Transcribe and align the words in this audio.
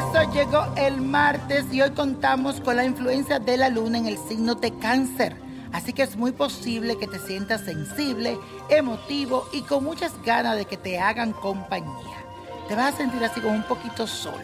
Eso 0.00 0.32
llegó 0.32 0.66
el 0.76 0.98
martes 1.02 1.66
y 1.70 1.82
hoy 1.82 1.90
contamos 1.90 2.58
con 2.62 2.76
la 2.76 2.84
influencia 2.86 3.38
de 3.38 3.58
la 3.58 3.68
luna 3.68 3.98
en 3.98 4.06
el 4.06 4.16
signo 4.16 4.54
de 4.54 4.72
cáncer. 4.78 5.36
Así 5.72 5.92
que 5.92 6.02
es 6.02 6.16
muy 6.16 6.32
posible 6.32 6.96
que 6.96 7.06
te 7.06 7.18
sientas 7.18 7.60
sensible, 7.60 8.38
emotivo 8.70 9.46
y 9.52 9.60
con 9.60 9.84
muchas 9.84 10.12
ganas 10.24 10.56
de 10.56 10.64
que 10.64 10.78
te 10.78 10.98
hagan 10.98 11.32
compañía. 11.32 12.16
Te 12.66 12.74
vas 12.74 12.94
a 12.94 12.96
sentir 12.96 13.22
así 13.22 13.42
como 13.42 13.54
un 13.54 13.62
poquito 13.64 14.06
solo. 14.06 14.38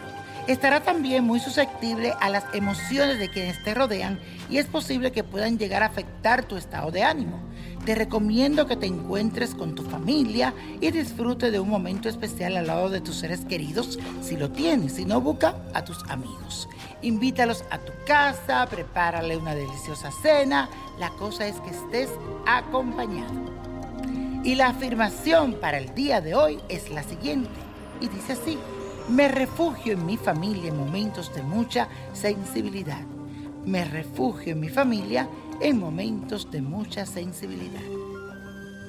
Estará 0.47 0.81
también 0.81 1.25
muy 1.25 1.41
susceptible 1.41 2.13
a 2.21 2.29
las 2.29 2.45
emociones 2.53 3.19
de 3.19 3.31
quienes 3.31 3.63
te 3.65 3.73
rodean 3.73 4.21
y 4.51 4.59
es 4.59 4.67
posible 4.67 5.11
que 5.11 5.25
puedan 5.25 5.59
llegar 5.59 5.83
a 5.83 5.87
afectar 5.87 6.45
tu 6.45 6.59
estado 6.59 6.91
de 6.91 7.03
ánimo. 7.03 7.41
Te 7.87 7.95
recomiendo 7.95 8.67
que 8.67 8.75
te 8.75 8.87
encuentres 8.87 9.55
con 9.55 9.77
tu 9.77 9.85
familia 9.85 10.53
y 10.81 10.91
disfrute 10.91 11.53
de 11.53 11.61
un 11.61 11.69
momento 11.69 12.09
especial 12.09 12.57
al 12.57 12.67
lado 12.67 12.91
de 12.91 13.01
tus 13.01 13.15
seres 13.15 13.45
queridos 13.45 14.01
si 14.23 14.37
lo 14.37 14.51
tienes, 14.51 14.95
si 14.95 15.05
no 15.05 15.21
busca 15.21 15.55
a 15.73 15.85
tus 15.85 16.03
amigos. 16.09 16.69
Invítalos 17.03 17.63
a 17.71 17.79
tu 17.79 17.93
casa, 18.05 18.67
prepárale 18.67 19.37
una 19.37 19.55
deliciosa 19.55 20.11
cena, 20.11 20.69
la 20.99 21.11
cosa 21.11 21.47
es 21.47 21.61
que 21.61 21.71
estés 21.71 22.11
acompañado. 22.45 23.33
Y 24.43 24.57
la 24.57 24.71
afirmación 24.71 25.55
para 25.61 25.79
el 25.79 25.95
día 25.95 26.21
de 26.21 26.35
hoy 26.35 26.59
es 26.69 26.91
la 26.91 27.05
siguiente 27.05 27.51
y 28.01 28.09
dice 28.09 28.33
así, 28.33 28.59
me 29.09 29.29
refugio 29.29 29.93
en 29.93 30.05
mi 30.05 30.17
familia 30.17 30.71
en 30.71 30.77
momentos 30.77 31.33
de 31.37 31.45
mucha 31.45 31.87
sensibilidad. 32.15 33.05
Me 33.67 33.85
refugio 33.85 34.53
en 34.53 34.61
mi 34.61 34.69
familia 34.69 35.29
en 35.61 35.81
momentos 35.81 36.49
de 36.53 36.63
mucha 36.63 37.05
sensibilidad. 37.05 37.83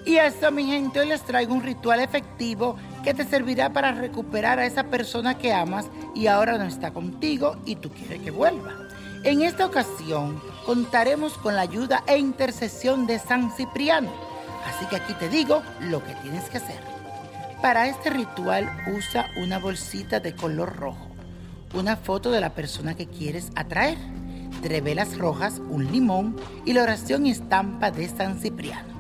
Y 0.06 0.18
eso, 0.18 0.52
mi 0.52 0.66
gente, 0.68 1.00
hoy 1.00 1.08
les 1.08 1.24
traigo 1.24 1.54
un 1.54 1.64
ritual 1.64 2.00
efectivo 2.00 2.78
que 3.04 3.16
te 3.16 3.26
servirá 3.26 3.74
para 3.74 3.92
recuperar 3.92 4.60
a 4.60 4.68
esa 4.68 4.84
persona 4.84 5.38
que 5.38 5.52
amas 5.52 5.88
y 6.14 6.28
ahora 6.28 6.60
no 6.60 6.66
está 6.66 6.92
contigo 6.92 7.58
y 7.66 7.78
tú 7.78 7.90
quieres 7.90 8.22
que 8.22 8.30
vuelva. 8.30 8.88
En 9.24 9.42
esta 9.42 9.66
ocasión 9.66 10.40
contaremos 10.66 11.34
con 11.40 11.56
la 11.56 11.62
ayuda 11.62 12.04
e 12.06 12.20
intercesión 12.20 13.08
de 13.08 13.18
San 13.18 13.52
Cipriano. 13.52 14.12
Así 14.68 14.86
que 14.86 14.98
aquí 14.98 15.14
te 15.16 15.28
digo 15.28 15.64
lo 15.82 16.04
que 16.04 16.14
tienes 16.22 16.50
que 16.52 16.58
hacer. 16.58 16.80
Para 17.64 17.88
este 17.88 18.12
ritual 18.12 18.70
usa 18.96 19.26
una 19.38 19.58
bolsita 19.58 20.20
de 20.20 20.36
color 20.36 20.76
rojo, 20.76 21.10
una 21.74 21.96
foto 21.96 22.30
de 22.30 22.42
la 22.42 22.52
persona 22.52 22.96
que 22.96 23.08
quieres 23.08 23.50
atraer, 23.56 23.98
tres 24.62 24.84
velas 24.84 25.18
rojas, 25.18 25.62
un 25.70 25.92
limón 25.92 26.36
y 26.66 26.74
la 26.74 26.84
oración 26.84 27.26
y 27.26 27.32
estampa 27.32 27.92
de 27.92 28.08
San 28.08 28.40
Cipriano. 28.40 28.96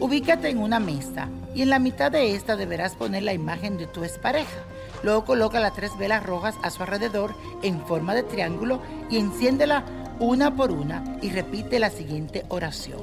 Ubícate 0.00 0.48
en 0.48 0.58
una 0.58 0.80
mesa 0.80 1.28
y 1.54 1.62
en 1.62 1.70
la 1.70 1.78
mitad 1.78 2.10
de 2.10 2.34
esta 2.34 2.56
deberás 2.56 2.94
poner 2.94 3.22
la 3.22 3.34
imagen 3.34 3.76
de 3.76 3.86
tu 3.86 4.04
expareja. 4.04 4.64
Luego 5.02 5.24
coloca 5.24 5.60
las 5.60 5.74
tres 5.74 5.96
velas 5.98 6.24
rojas 6.24 6.54
a 6.62 6.70
su 6.70 6.82
alrededor 6.82 7.34
en 7.62 7.80
forma 7.86 8.14
de 8.14 8.22
triángulo 8.22 8.80
y 9.10 9.18
enciéndela 9.18 9.84
una 10.18 10.54
por 10.54 10.70
una 10.70 11.18
y 11.22 11.30
repite 11.30 11.78
la 11.78 11.90
siguiente 11.90 12.44
oración. 12.48 13.00